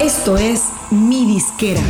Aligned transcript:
Esto 0.00 0.38
es 0.38 0.62
Mi 0.90 1.26
Disquera. 1.26 1.82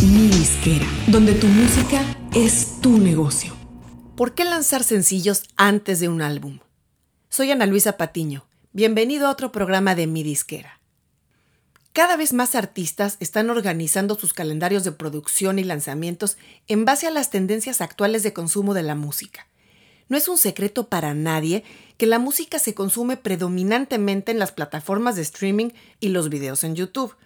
Mi 0.00 0.28
Disquera, 0.28 0.86
donde 1.08 1.34
tu 1.34 1.48
música 1.48 2.04
es 2.36 2.80
tu 2.80 2.98
negocio. 2.98 3.52
¿Por 4.14 4.36
qué 4.36 4.44
lanzar 4.44 4.84
sencillos 4.84 5.42
antes 5.56 5.98
de 5.98 6.08
un 6.08 6.22
álbum? 6.22 6.60
Soy 7.30 7.50
Ana 7.50 7.66
Luisa 7.66 7.96
Patiño. 7.96 8.46
Bienvenido 8.72 9.26
a 9.26 9.30
otro 9.30 9.50
programa 9.50 9.96
de 9.96 10.06
Mi 10.06 10.22
Disquera. 10.22 10.80
Cada 11.92 12.16
vez 12.16 12.32
más 12.32 12.54
artistas 12.54 13.16
están 13.18 13.50
organizando 13.50 14.14
sus 14.14 14.32
calendarios 14.32 14.84
de 14.84 14.92
producción 14.92 15.58
y 15.58 15.64
lanzamientos 15.64 16.36
en 16.68 16.84
base 16.84 17.08
a 17.08 17.10
las 17.10 17.30
tendencias 17.30 17.80
actuales 17.80 18.22
de 18.22 18.32
consumo 18.32 18.72
de 18.72 18.84
la 18.84 18.94
música. 18.94 19.48
No 20.08 20.16
es 20.16 20.28
un 20.28 20.38
secreto 20.38 20.88
para 20.88 21.14
nadie 21.14 21.64
que 21.96 22.06
la 22.06 22.18
música 22.18 22.58
se 22.58 22.74
consume 22.74 23.16
predominantemente 23.16 24.32
en 24.32 24.38
las 24.38 24.52
plataformas 24.52 25.16
de 25.16 25.22
streaming 25.22 25.70
y 26.00 26.08
los 26.08 26.28
videos 26.28 26.64
en 26.64 26.74
YouTube. 26.74 27.16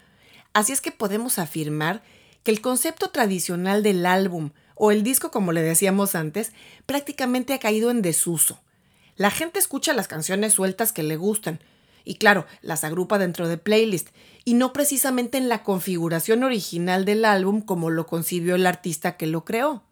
Así 0.52 0.72
es 0.72 0.80
que 0.80 0.92
podemos 0.92 1.38
afirmar 1.38 2.02
que 2.44 2.50
el 2.50 2.60
concepto 2.60 3.10
tradicional 3.10 3.82
del 3.82 4.06
álbum 4.06 4.50
o 4.74 4.92
el 4.92 5.02
disco 5.02 5.30
como 5.30 5.52
le 5.52 5.62
decíamos 5.62 6.14
antes 6.14 6.52
prácticamente 6.86 7.52
ha 7.52 7.58
caído 7.58 7.90
en 7.90 8.02
desuso. 8.02 8.60
La 9.16 9.30
gente 9.30 9.58
escucha 9.58 9.92
las 9.92 10.06
canciones 10.06 10.54
sueltas 10.54 10.92
que 10.92 11.02
le 11.02 11.16
gustan 11.16 11.60
y 12.04 12.14
claro, 12.14 12.46
las 12.62 12.84
agrupa 12.84 13.18
dentro 13.18 13.48
de 13.48 13.58
playlist 13.58 14.08
y 14.44 14.54
no 14.54 14.72
precisamente 14.72 15.36
en 15.36 15.48
la 15.48 15.62
configuración 15.62 16.44
original 16.44 17.04
del 17.04 17.24
álbum 17.24 17.60
como 17.60 17.90
lo 17.90 18.06
concibió 18.06 18.54
el 18.54 18.66
artista 18.66 19.16
que 19.16 19.26
lo 19.26 19.44
creó. 19.44 19.82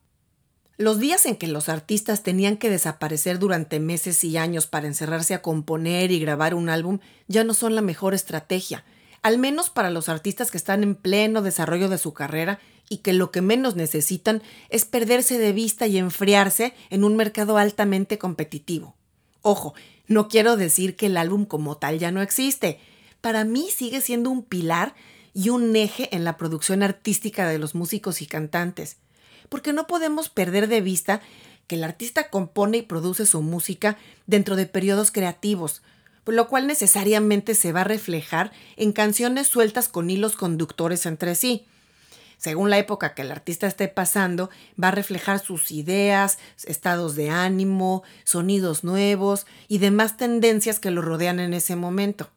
Los 0.79 0.99
días 0.99 1.25
en 1.25 1.37
que 1.37 1.47
los 1.47 1.71
artistas 1.71 2.23
tenían 2.23 2.59
que 2.59 2.69
desaparecer 2.69 3.39
durante 3.39 3.81
meses 3.81 4.23
y 4.25 4.37
años 4.37 4.67
para 4.67 4.87
encerrarse 4.87 5.33
a 5.33 5.41
componer 5.41 6.13
y 6.13 6.21
grabar 6.21 6.55
un 6.55 6.69
álbum 6.69 6.99
ya 7.29 7.45
no 7.45 7.55
son 7.55 7.75
la 7.75 7.81
mejor 7.81 8.13
estrategia, 8.13 8.85
al 9.23 9.39
menos 9.39 9.71
para 9.71 9.89
los 9.89 10.11
artistas 10.11 10.51
que 10.51 10.59
están 10.59 10.83
en 10.83 10.95
pleno 10.95 11.41
desarrollo 11.41 11.89
de 11.89 11.97
su 11.97 12.13
carrera 12.13 12.59
y 12.91 12.99
que 12.99 13.15
lo 13.15 13.31
que 13.31 13.41
menos 13.41 13.75
necesitan 13.75 14.43
es 14.69 14.85
perderse 14.85 15.39
de 15.39 15.55
vista 15.55 15.87
y 15.87 15.97
enfriarse 15.97 16.75
en 16.91 17.05
un 17.05 17.17
mercado 17.17 17.57
altamente 17.57 18.19
competitivo. 18.19 18.97
Ojo, 19.41 19.73
no 20.09 20.29
quiero 20.29 20.59
decir 20.59 20.95
que 20.95 21.07
el 21.07 21.17
álbum 21.17 21.47
como 21.47 21.79
tal 21.79 21.99
ya 21.99 22.11
no 22.11 22.21
existe. 22.21 22.81
Para 23.23 23.45
mí 23.45 23.71
sigue 23.75 24.03
siendo 24.03 24.29
un 24.29 24.43
pilar 24.43 24.95
y 25.33 25.49
un 25.49 25.75
eje 25.75 26.15
en 26.15 26.25
la 26.25 26.37
producción 26.37 26.83
artística 26.83 27.49
de 27.49 27.59
los 27.59 27.75
músicos 27.75 28.21
y 28.21 28.27
cantantes 28.27 28.99
porque 29.49 29.73
no 29.73 29.87
podemos 29.87 30.29
perder 30.29 30.69
de 30.69 30.81
vista 30.81 31.21
que 31.67 31.77
el 31.77 31.85
artista 31.85 32.31
compone 32.31 32.79
y 32.79 32.83
produce 32.83 33.27
su 33.27 33.43
música 33.43 33.97
dentro 34.27 34.57
de 34.57 34.67
periodos 34.67 35.11
creativos, 35.11 35.83
lo 36.25 36.49
cual 36.49 36.67
necesariamente 36.67 37.55
se 37.55 37.73
va 37.73 37.83
a 37.83 37.85
reflejar 37.85 38.53
en 38.77 38.93
canciones 38.93 39.47
sueltas 39.47 39.89
con 39.89 40.11
hilos 40.11 40.37
conductores 40.37 41.07
entre 41.07 41.35
sí. 41.35 41.67
Según 42.39 42.69
la 42.69 42.79
época 42.79 43.15
que 43.15 43.23
el 43.23 43.33
artista 43.33 43.67
esté 43.67 43.89
pasando, 43.89 44.51
va 44.83 44.89
a 44.89 44.93
reflejar 44.93 45.39
sus 45.39 45.71
ideas, 45.71 46.39
estados 46.65 47.17
de 47.17 47.31
ánimo, 47.31 48.03
sonidos 48.25 48.85
nuevos 48.85 49.47
y 49.69 49.79
demás 49.79 50.17
tendencias 50.17 50.79
que 50.79 50.91
lo 50.91 51.01
rodean 51.01 51.41
en 51.41 51.55
ese 51.55 51.77
momento. 51.77 52.29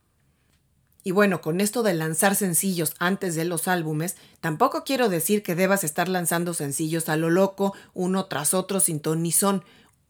Y 1.04 1.12
bueno, 1.12 1.42
con 1.42 1.62
esto 1.62 1.82
de 1.82 1.94
lanzar 1.94 2.36
sencillos 2.36 2.94
antes 3.00 3.36
de 3.36 3.46
los 3.46 3.68
álbumes, 3.68 4.18
tampoco 4.42 4.84
quiero 4.84 5.10
decir 5.10 5.44
que 5.44 5.56
debas 5.56 5.84
estar 5.84 6.10
lanzando 6.10 6.54
sencillos 6.54 7.08
a 7.08 7.16
lo 7.16 7.30
loco, 7.30 7.74
uno 7.94 8.26
tras 8.26 8.54
otro 8.54 8.80
sin 8.80 9.00
ton 9.00 9.24
ni 9.24 9.32
son. 9.32 9.64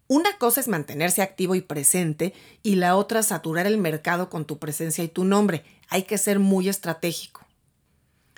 Una 0.07 0.37
cosa 0.39 0.59
es 0.59 0.67
mantenerse 0.67 1.21
activo 1.21 1.53
y 1.53 1.61
presente 1.61 2.33
y 2.63 2.75
la 2.75 2.95
otra 2.95 3.21
saturar 3.21 3.67
el 3.67 3.77
mercado 3.77 4.29
con 4.29 4.45
tu 4.45 4.57
presencia 4.57 5.03
y 5.03 5.07
tu 5.07 5.23
nombre. 5.23 5.63
Hay 5.89 6.03
que 6.03 6.17
ser 6.17 6.39
muy 6.39 6.67
estratégico. 6.67 7.45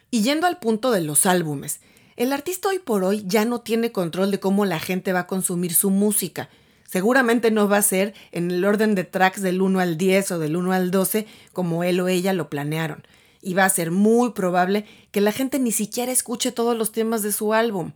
Y 0.09 0.23
yendo 0.23 0.45
al 0.45 0.59
punto 0.59 0.91
de 0.91 0.99
los 0.99 1.25
álbumes, 1.25 1.79
el 2.17 2.33
artista 2.33 2.67
hoy 2.67 2.79
por 2.79 3.05
hoy 3.05 3.23
ya 3.25 3.45
no 3.45 3.61
tiene 3.61 3.93
control 3.93 4.29
de 4.29 4.41
cómo 4.41 4.65
la 4.65 4.79
gente 4.79 5.13
va 5.13 5.21
a 5.21 5.27
consumir 5.27 5.73
su 5.73 5.89
música. 5.89 6.49
Seguramente 6.91 7.51
no 7.51 7.69
va 7.69 7.77
a 7.77 7.83
ser 7.83 8.13
en 8.33 8.51
el 8.51 8.65
orden 8.65 8.95
de 8.95 9.05
tracks 9.05 9.41
del 9.41 9.61
1 9.61 9.79
al 9.79 9.97
10 9.97 10.31
o 10.31 10.39
del 10.39 10.57
1 10.57 10.73
al 10.73 10.91
12 10.91 11.25
como 11.53 11.85
él 11.85 12.01
o 12.01 12.09
ella 12.09 12.33
lo 12.33 12.49
planearon. 12.49 13.07
Y 13.41 13.53
va 13.53 13.63
a 13.63 13.69
ser 13.69 13.91
muy 13.91 14.31
probable 14.31 14.85
que 15.11 15.21
la 15.21 15.31
gente 15.31 15.57
ni 15.57 15.71
siquiera 15.71 16.11
escuche 16.11 16.51
todos 16.51 16.77
los 16.77 16.91
temas 16.91 17.23
de 17.23 17.31
su 17.31 17.53
álbum. 17.53 17.93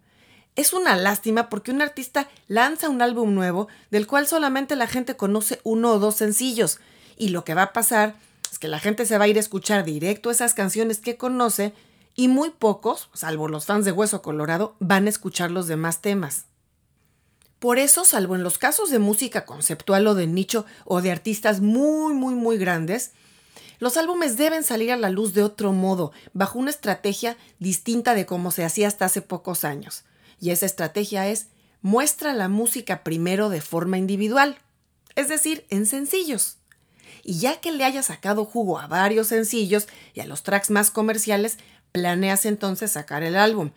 Es 0.56 0.72
una 0.72 0.96
lástima 0.96 1.50
porque 1.50 1.72
un 1.72 1.82
artista 1.82 2.30
lanza 2.48 2.88
un 2.88 3.02
álbum 3.02 3.34
nuevo 3.36 3.68
del 3.92 4.08
cual 4.08 4.28
solamente 4.28 4.78
la 4.78 4.88
gente 4.88 5.18
conoce 5.18 5.60
uno 5.66 5.92
o 5.92 6.00
dos 6.00 6.16
sencillos. 6.16 6.80
Y 7.18 7.30
lo 7.30 7.44
que 7.44 7.54
va 7.54 7.64
a 7.64 7.74
pasar 7.74 8.16
es 8.50 8.60
que 8.60 8.70
la 8.70 8.80
gente 8.80 9.06
se 9.06 9.18
va 9.18 9.26
a 9.26 9.28
ir 9.28 9.36
a 9.36 9.42
escuchar 9.42 9.84
directo 9.84 10.32
esas 10.32 10.54
canciones 10.54 11.00
que 11.00 11.18
conoce 11.18 11.74
y 12.16 12.30
muy 12.30 12.50
pocos, 12.50 13.10
salvo 13.14 13.50
los 13.50 13.66
fans 13.66 13.84
de 13.84 13.92
Hueso 13.92 14.22
Colorado, 14.22 14.78
van 14.80 15.08
a 15.08 15.10
escuchar 15.10 15.52
los 15.52 15.68
demás 15.68 16.02
temas. 16.02 16.46
Por 17.60 17.80
eso, 17.80 18.06
salvo 18.06 18.36
en 18.36 18.44
los 18.44 18.58
casos 18.58 18.90
de 18.90 19.00
música 19.00 19.46
conceptual 19.46 20.08
o 20.08 20.16
de 20.16 20.28
nicho 20.28 20.66
o 20.84 21.02
de 21.02 21.12
artistas 21.12 21.62
muy, 21.62 22.14
muy, 22.14 22.36
muy 22.36 22.58
grandes, 22.58 23.12
los 23.80 23.98
álbumes 23.98 24.38
deben 24.38 24.64
salir 24.64 24.92
a 24.92 24.98
la 24.98 25.10
luz 25.10 25.34
de 25.34 25.44
otro 25.44 25.72
modo, 25.72 26.12
bajo 26.34 26.60
una 26.60 26.70
estrategia 26.70 27.38
distinta 27.60 28.14
de 28.14 28.26
cómo 28.26 28.52
se 28.52 28.64
hacía 28.64 28.88
hasta 28.88 29.06
hace 29.06 29.22
pocos 29.22 29.64
años. 29.66 30.04
Y 30.40 30.52
esa 30.52 30.66
estrategia 30.66 31.28
es 31.28 31.48
muestra 31.82 32.34
la 32.34 32.48
música 32.48 33.04
primero 33.04 33.50
de 33.50 33.62
forma 33.62 33.98
individual, 33.98 34.58
es 35.16 35.28
decir, 35.30 35.66
en 35.70 35.86
sencillos. 35.86 36.58
Y 37.24 37.40
ya 37.40 37.60
que 37.60 37.72
le 37.72 37.84
hayas 37.84 38.08
sacado 38.08 38.46
jugo 38.46 38.80
a 38.80 38.88
varios 38.88 39.28
sencillos 39.28 39.88
y 40.14 40.20
a 40.20 40.26
los 40.26 40.44
tracks 40.44 40.70
más 40.70 40.92
comerciales, 40.92 41.58
planeas 41.92 42.46
entonces 42.46 42.92
sacar 42.92 43.24
el 43.24 43.36
álbum, 43.36 43.72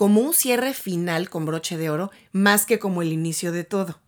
como 0.00 0.22
un 0.22 0.32
cierre 0.32 0.72
final 0.72 1.28
con 1.28 1.44
broche 1.44 1.76
de 1.76 1.90
oro 1.90 2.10
más 2.32 2.64
que 2.64 2.78
como 2.78 3.02
el 3.02 3.12
inicio 3.12 3.52
de 3.52 3.64
todo. 3.64 4.00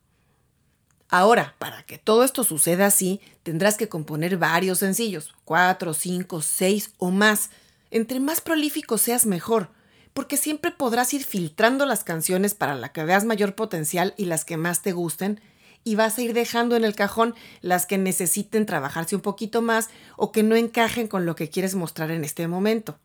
Ahora, 1.11 1.55
para 1.59 1.83
que 1.83 1.99
todo 1.99 2.25
esto 2.25 2.45
suceda 2.45 2.87
así, 2.87 3.21
tendrás 3.43 3.77
que 3.77 3.91
componer 3.91 4.39
varios 4.39 4.79
sencillos, 4.79 5.35
cuatro, 5.45 5.93
cinco, 5.93 6.41
seis 6.41 6.95
o 6.97 7.11
más. 7.11 7.51
Entre 7.91 8.21
más 8.21 8.41
prolífico 8.41 8.97
seas 8.97 9.27
mejor, 9.27 9.69
porque 10.15 10.39
siempre 10.39 10.71
podrás 10.71 11.13
ir 11.13 11.25
filtrando 11.25 11.85
las 11.85 12.05
canciones 12.05 12.55
para 12.55 12.75
las 12.75 12.93
que 12.93 13.05
veas 13.05 13.27
mayor 13.27 13.55
potencial 13.55 14.15
y 14.17 14.25
las 14.25 14.47
que 14.47 14.57
más 14.57 14.81
te 14.81 14.93
gusten, 14.93 15.43
y 15.85 15.97
vas 15.97 16.17
a 16.17 16.23
ir 16.23 16.33
dejando 16.33 16.75
en 16.75 16.85
el 16.85 16.95
cajón 16.95 17.35
las 17.61 17.85
que 17.85 17.99
necesiten 17.99 18.65
trabajarse 18.65 19.15
un 19.15 19.21
poquito 19.21 19.61
más 19.61 19.91
o 20.17 20.33
que 20.33 20.43
no 20.43 20.57
encajen 20.57 21.07
con 21.07 21.27
lo 21.27 21.37
que 21.37 21.51
quieres 21.51 21.75
mostrar 21.75 22.11
en 22.11 22.25
este 22.25 22.49
momento. 22.49 22.99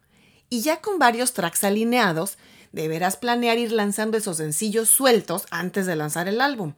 Y 0.49 0.61
ya 0.61 0.79
con 0.79 0.99
varios 0.99 1.33
tracks 1.33 1.65
alineados, 1.65 2.37
deberás 2.77 3.17
planear 3.17 3.57
ir 3.57 3.71
lanzando 3.71 4.17
esos 4.17 4.37
sencillos 4.37 4.87
sueltos 4.87 5.45
antes 5.49 5.87
de 5.87 5.95
lanzar 5.95 6.27
el 6.27 6.39
álbum. 6.39 6.75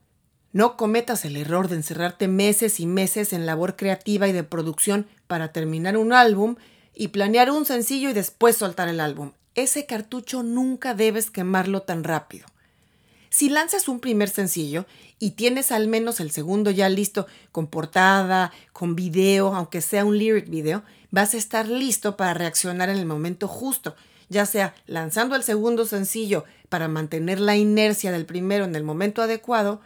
No 0.54 0.78
cometas 0.78 1.26
el 1.26 1.36
error 1.36 1.68
de 1.68 1.76
encerrarte 1.76 2.28
meses 2.28 2.80
y 2.80 2.86
meses 2.86 3.34
en 3.34 3.46
labor 3.46 3.76
creativa 3.76 4.28
y 4.28 4.32
de 4.32 4.44
producción 4.44 5.08
para 5.28 5.52
terminar 5.52 5.98
un 5.98 6.14
álbum 6.14 6.56
y 6.96 7.10
planear 7.10 7.52
un 7.52 7.66
sencillo 7.66 8.10
y 8.10 8.14
después 8.14 8.56
soltar 8.56 8.88
el 8.88 9.02
álbum. 9.02 9.34
Ese 9.56 9.86
cartucho 9.86 10.42
nunca 10.42 10.94
debes 10.94 11.30
quemarlo 11.30 11.82
tan 11.82 12.06
rápido. 12.06 12.48
Si 13.30 13.50
lanzas 13.50 13.90
un 13.90 14.00
primer 14.00 14.30
sencillo 14.30 14.86
y 15.20 15.32
tienes 15.32 15.72
al 15.72 15.88
menos 15.88 16.22
el 16.22 16.32
segundo 16.32 16.72
ya 16.72 16.88
listo 16.88 17.28
con 17.52 17.68
portada, 17.68 18.52
con 18.72 18.96
video, 18.96 19.54
aunque 19.54 19.82
sea 19.82 20.06
un 20.06 20.18
lyric 20.18 20.50
video, 20.50 20.84
vas 21.12 21.34
a 21.34 21.38
estar 21.38 21.68
listo 21.68 22.16
para 22.16 22.34
reaccionar 22.34 22.90
en 22.90 22.98
el 22.98 23.06
momento 23.06 23.50
justo 23.50 23.96
ya 24.30 24.46
sea 24.46 24.74
lanzando 24.86 25.36
el 25.36 25.44
segundo 25.44 25.86
sencillo 25.86 26.46
para 26.70 26.88
mantener 26.88 27.40
la 27.40 27.58
inercia 27.58 28.12
del 28.12 28.26
primero 28.26 28.66
en 28.66 28.76
el 28.76 28.84
momento 28.84 29.22
adecuado, 29.22 29.82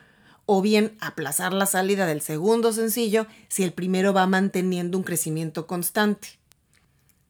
o 0.45 0.61
bien 0.61 0.97
aplazar 0.99 1.53
la 1.53 1.65
salida 1.65 2.05
del 2.05 2.21
segundo 2.21 2.73
sencillo 2.73 3.28
si 3.47 3.63
el 3.63 3.72
primero 3.72 4.13
va 4.13 4.28
manteniendo 4.28 4.97
un 4.97 5.03
crecimiento 5.03 5.67
constante. 5.67 6.37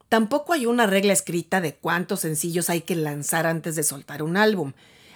Tampoco 0.10 0.54
hay 0.54 0.65
una 0.65 0.88
regla 0.88 1.13
escrita 1.13 1.62
de 1.62 1.75
cuántos 1.75 2.21
sencillos 2.21 2.69
hay 2.69 2.81
que 2.81 2.95
lanzar 2.95 3.48
antes 3.48 3.75
de 3.75 3.83
soltar 3.83 4.24
un 4.24 4.38
álbum. 4.38 4.74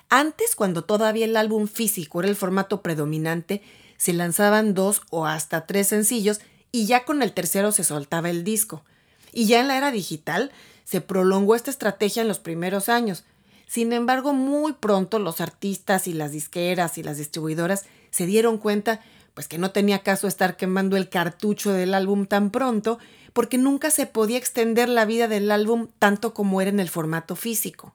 Antes, 0.10 0.56
cuando 0.56 0.84
todavía 0.84 1.26
el 1.26 1.38
álbum 1.38 1.68
físico 1.68 2.20
era 2.20 2.30
el 2.30 2.36
formato 2.36 2.82
predominante, 2.82 3.62
se 3.98 4.14
lanzaban 4.14 4.74
dos 4.74 5.02
o 5.10 5.26
hasta 5.26 5.66
tres 5.66 5.88
sencillos 5.88 6.40
y 6.72 6.86
ya 6.86 7.04
con 7.04 7.22
el 7.22 7.34
tercero 7.34 7.72
se 7.72 7.84
soltaba 7.84 8.30
el 8.30 8.44
disco. 8.44 8.84
Y 9.32 9.48
ya 9.48 9.60
en 9.60 9.68
la 9.68 9.78
era 9.78 9.92
digital 9.92 10.52
se 10.84 11.02
prolongó 11.02 11.56
esta 11.56 11.72
estrategia 11.72 12.22
en 12.22 12.28
los 12.28 12.40
primeros 12.40 12.90
años. 12.90 13.26
Sin 13.68 13.92
embargo, 13.92 14.34
muy 14.34 14.74
pronto 14.74 15.20
los 15.20 15.42
artistas 15.42 16.08
y 16.08 16.14
las 16.14 16.32
disqueras 16.32 16.98
y 16.98 17.04
las 17.04 17.18
distribuidoras 17.18 17.86
se 18.12 18.26
dieron 18.26 18.58
cuenta 18.58 19.02
pues 19.38 19.48
que 19.48 19.60
no 19.60 19.70
tenía 19.70 20.00
caso 20.00 20.28
estar 20.28 20.58
quemando 20.58 20.98
el 20.98 21.10
cartucho 21.10 21.72
del 21.72 21.94
álbum 21.94 22.26
tan 22.26 22.50
pronto, 22.50 22.98
porque 23.34 23.60
nunca 23.60 23.92
se 23.92 24.08
podía 24.08 24.40
extender 24.40 24.90
la 24.90 25.06
vida 25.06 25.28
del 25.28 25.52
álbum 25.52 25.90
tanto 26.00 26.34
como 26.34 26.60
era 26.60 26.72
en 26.72 26.80
el 26.80 26.90
formato 26.90 27.36
físico. 27.36 27.94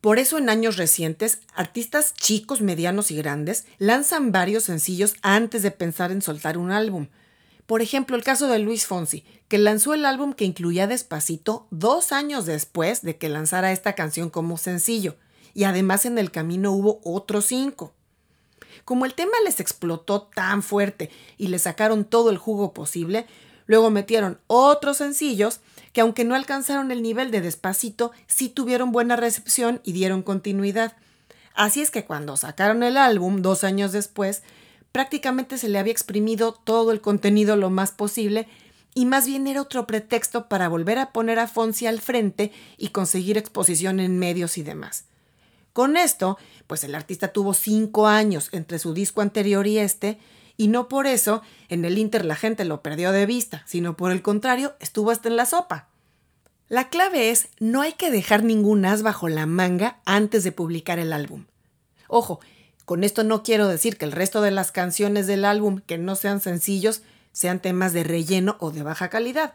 Por 0.00 0.18
eso 0.18 0.36
en 0.36 0.48
años 0.48 0.76
recientes, 0.76 1.42
artistas 1.54 2.12
chicos, 2.14 2.60
medianos 2.60 3.12
y 3.12 3.16
grandes 3.16 3.66
lanzan 3.78 4.32
varios 4.32 4.64
sencillos 4.64 5.14
antes 5.22 5.62
de 5.62 5.70
pensar 5.70 6.10
en 6.10 6.22
soltar 6.22 6.58
un 6.58 6.72
álbum, 6.72 7.06
Por 7.68 7.82
ejemplo, 7.82 8.16
el 8.16 8.24
caso 8.24 8.48
de 8.48 8.60
Luis 8.60 8.86
Fonsi, 8.86 9.26
que 9.46 9.58
lanzó 9.58 9.92
el 9.92 10.06
álbum 10.06 10.32
que 10.32 10.46
incluía 10.46 10.86
Despacito 10.86 11.66
dos 11.70 12.12
años 12.12 12.46
después 12.46 13.02
de 13.02 13.18
que 13.18 13.28
lanzara 13.28 13.72
esta 13.72 13.92
canción 13.92 14.30
como 14.30 14.56
sencillo, 14.56 15.16
y 15.52 15.64
además 15.64 16.06
en 16.06 16.16
el 16.16 16.30
camino 16.30 16.72
hubo 16.72 16.98
otros 17.04 17.44
cinco. 17.44 17.92
Como 18.86 19.04
el 19.04 19.12
tema 19.12 19.34
les 19.44 19.60
explotó 19.60 20.22
tan 20.22 20.62
fuerte 20.62 21.10
y 21.36 21.48
le 21.48 21.58
sacaron 21.58 22.06
todo 22.06 22.30
el 22.30 22.38
jugo 22.38 22.72
posible, 22.72 23.26
luego 23.66 23.90
metieron 23.90 24.40
otros 24.46 24.96
sencillos 24.96 25.60
que 25.92 26.00
aunque 26.00 26.24
no 26.24 26.34
alcanzaron 26.34 26.90
el 26.90 27.02
nivel 27.02 27.30
de 27.30 27.42
Despacito, 27.42 28.12
sí 28.26 28.48
tuvieron 28.48 28.92
buena 28.92 29.14
recepción 29.14 29.82
y 29.84 29.92
dieron 29.92 30.22
continuidad. 30.22 30.96
Así 31.54 31.82
es 31.82 31.90
que 31.90 32.06
cuando 32.06 32.38
sacaron 32.38 32.82
el 32.82 32.96
álbum 32.96 33.42
dos 33.42 33.62
años 33.62 33.92
después, 33.92 34.42
prácticamente 34.92 35.58
se 35.58 35.68
le 35.68 35.78
había 35.78 35.92
exprimido 35.92 36.52
todo 36.52 36.92
el 36.92 37.00
contenido 37.00 37.56
lo 37.56 37.70
más 37.70 37.92
posible 37.92 38.48
y 38.94 39.06
más 39.06 39.26
bien 39.26 39.46
era 39.46 39.62
otro 39.62 39.86
pretexto 39.86 40.48
para 40.48 40.68
volver 40.68 40.98
a 40.98 41.12
poner 41.12 41.38
a 41.38 41.46
Fonsi 41.46 41.86
al 41.86 42.00
frente 42.00 42.52
y 42.76 42.88
conseguir 42.88 43.38
exposición 43.38 44.00
en 44.00 44.18
medios 44.18 44.58
y 44.58 44.62
demás. 44.62 45.04
Con 45.72 45.96
esto, 45.96 46.38
pues 46.66 46.82
el 46.82 46.94
artista 46.94 47.28
tuvo 47.28 47.54
cinco 47.54 48.08
años 48.08 48.48
entre 48.52 48.80
su 48.80 48.94
disco 48.94 49.20
anterior 49.20 49.66
y 49.66 49.78
este, 49.78 50.18
y 50.56 50.66
no 50.66 50.88
por 50.88 51.06
eso 51.06 51.42
en 51.68 51.84
el 51.84 51.98
Inter 51.98 52.24
la 52.24 52.34
gente 52.34 52.64
lo 52.64 52.82
perdió 52.82 53.12
de 53.12 53.26
vista, 53.26 53.62
sino 53.66 53.96
por 53.96 54.10
el 54.10 54.22
contrario, 54.22 54.74
estuvo 54.80 55.12
hasta 55.12 55.28
en 55.28 55.36
la 55.36 55.46
sopa. 55.46 55.88
La 56.68 56.88
clave 56.88 57.30
es, 57.30 57.48
no 57.60 57.80
hay 57.80 57.92
que 57.92 58.10
dejar 58.10 58.42
ningún 58.42 58.84
as 58.84 59.02
bajo 59.02 59.28
la 59.28 59.46
manga 59.46 60.00
antes 60.04 60.42
de 60.42 60.52
publicar 60.52 60.98
el 60.98 61.12
álbum. 61.12 61.46
Ojo, 62.08 62.40
con 62.88 63.04
esto 63.04 63.22
no 63.22 63.42
quiero 63.42 63.68
decir 63.68 63.98
que 63.98 64.06
el 64.06 64.12
resto 64.12 64.40
de 64.40 64.50
las 64.50 64.72
canciones 64.72 65.26
del 65.26 65.44
álbum 65.44 65.82
que 65.84 65.98
no 65.98 66.16
sean 66.16 66.40
sencillos 66.40 67.02
sean 67.32 67.60
temas 67.60 67.92
de 67.92 68.02
relleno 68.02 68.56
o 68.60 68.70
de 68.70 68.82
baja 68.82 69.10
calidad, 69.10 69.52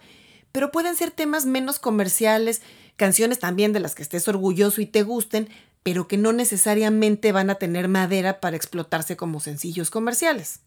pero 0.51 0.71
pueden 0.71 0.95
ser 0.95 1.09
temas 1.09 1.47
menos 1.47 1.79
comerciales, 1.79 2.61
canciones 2.95 3.39
también 3.39 3.73
de 3.73 3.79
las 3.79 3.95
que 3.95 4.03
estés 4.03 4.27
orgulloso 4.27 4.81
y 4.81 4.85
te 4.85 5.01
gusten, 5.01 5.49
pero 5.81 6.07
que 6.07 6.15
no 6.15 6.31
necesariamente 6.31 7.31
van 7.31 7.49
a 7.49 7.55
tener 7.55 7.87
madera 7.87 8.39
para 8.39 8.55
explotarse 8.55 9.17
como 9.17 9.39
sencillos 9.39 9.89
comerciales. 9.89 10.59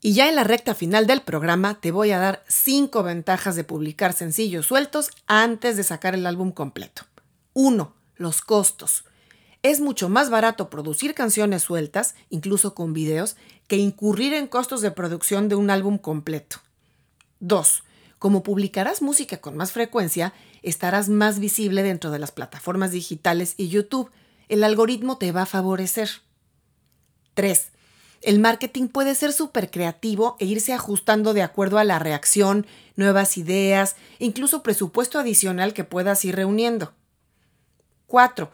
Y 0.00 0.14
ya 0.14 0.30
en 0.30 0.36
la 0.36 0.44
recta 0.44 0.74
final 0.74 1.06
del 1.06 1.20
programa 1.20 1.82
te 1.82 1.90
voy 1.90 2.12
a 2.12 2.18
dar 2.18 2.44
5 2.48 3.02
ventajas 3.02 3.56
de 3.56 3.64
publicar 3.64 4.14
sencillos 4.14 4.64
sueltos 4.64 5.10
antes 5.26 5.76
de 5.76 5.82
sacar 5.82 6.14
el 6.14 6.24
álbum 6.24 6.50
completo. 6.50 7.02
1. 7.52 7.94
Los 8.16 8.40
costos. 8.40 9.04
Es 9.64 9.80
mucho 9.80 10.10
más 10.10 10.28
barato 10.28 10.68
producir 10.68 11.14
canciones 11.14 11.62
sueltas, 11.62 12.14
incluso 12.28 12.74
con 12.74 12.92
videos, 12.92 13.36
que 13.66 13.78
incurrir 13.78 14.34
en 14.34 14.46
costos 14.46 14.82
de 14.82 14.90
producción 14.90 15.48
de 15.48 15.54
un 15.54 15.70
álbum 15.70 15.96
completo. 15.96 16.58
2. 17.40 17.82
Como 18.18 18.42
publicarás 18.42 19.00
música 19.00 19.38
con 19.38 19.56
más 19.56 19.72
frecuencia, 19.72 20.34
estarás 20.60 21.08
más 21.08 21.38
visible 21.38 21.82
dentro 21.82 22.10
de 22.10 22.18
las 22.18 22.30
plataformas 22.30 22.90
digitales 22.90 23.54
y 23.56 23.68
YouTube. 23.68 24.10
El 24.50 24.64
algoritmo 24.64 25.16
te 25.16 25.32
va 25.32 25.42
a 25.42 25.46
favorecer. 25.46 26.10
3. 27.32 27.70
El 28.20 28.40
marketing 28.40 28.88
puede 28.88 29.14
ser 29.14 29.32
súper 29.32 29.70
creativo 29.70 30.36
e 30.40 30.44
irse 30.44 30.74
ajustando 30.74 31.32
de 31.32 31.40
acuerdo 31.40 31.78
a 31.78 31.84
la 31.84 31.98
reacción, 31.98 32.66
nuevas 32.96 33.38
ideas, 33.38 33.96
incluso 34.18 34.62
presupuesto 34.62 35.18
adicional 35.18 35.72
que 35.72 35.84
puedas 35.84 36.22
ir 36.26 36.36
reuniendo. 36.36 36.92
4 38.08 38.50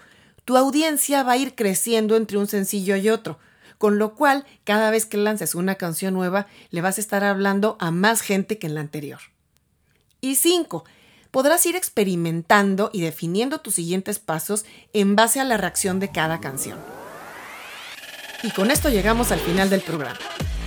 tu 0.50 0.56
audiencia 0.56 1.22
va 1.22 1.34
a 1.34 1.36
ir 1.36 1.54
creciendo 1.54 2.16
entre 2.16 2.36
un 2.36 2.48
sencillo 2.48 2.96
y 2.96 3.08
otro, 3.08 3.38
con 3.78 4.00
lo 4.00 4.16
cual 4.16 4.44
cada 4.64 4.90
vez 4.90 5.06
que 5.06 5.16
lances 5.16 5.54
una 5.54 5.76
canción 5.76 6.12
nueva 6.12 6.48
le 6.70 6.80
vas 6.80 6.98
a 6.98 7.00
estar 7.00 7.22
hablando 7.22 7.76
a 7.78 7.92
más 7.92 8.20
gente 8.20 8.58
que 8.58 8.66
en 8.66 8.74
la 8.74 8.80
anterior. 8.80 9.20
Y 10.20 10.34
5. 10.34 10.82
Podrás 11.30 11.64
ir 11.66 11.76
experimentando 11.76 12.90
y 12.92 13.00
definiendo 13.00 13.60
tus 13.60 13.76
siguientes 13.76 14.18
pasos 14.18 14.64
en 14.92 15.14
base 15.14 15.38
a 15.38 15.44
la 15.44 15.56
reacción 15.56 16.00
de 16.00 16.10
cada 16.10 16.40
canción. 16.40 16.80
Y 18.42 18.50
con 18.50 18.72
esto 18.72 18.88
llegamos 18.88 19.30
al 19.30 19.38
final 19.38 19.70
del 19.70 19.82
programa. 19.82 20.18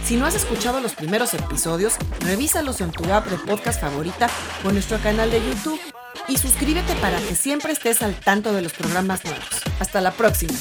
Si 0.06 0.16
no 0.16 0.26
has 0.26 0.36
escuchado 0.36 0.80
los 0.80 0.96
primeros 0.96 1.34
episodios, 1.34 1.96
revísalos 2.22 2.80
en 2.80 2.92
tu 2.92 3.04
app 3.12 3.28
de 3.28 3.38
podcast 3.38 3.82
favorita 3.82 4.30
o 4.64 4.72
nuestro 4.72 4.98
canal 5.00 5.30
de 5.30 5.46
YouTube 5.46 5.82
y 6.30 6.38
suscríbete 6.38 6.96
para 6.96 7.20
que 7.20 7.36
siempre 7.36 7.74
estés 7.74 8.02
al 8.02 8.16
tanto 8.16 8.54
de 8.54 8.62
los 8.62 8.72
programas 8.72 9.26
nuevos. 9.26 9.63
Hasta 9.80 10.02
la 10.02 10.12
próxima. 10.12 10.54